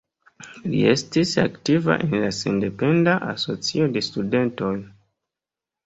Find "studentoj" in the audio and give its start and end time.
4.13-4.77